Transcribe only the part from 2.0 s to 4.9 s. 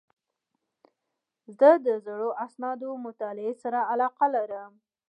زړو اسنادو مطالعې سره علاقه لرم.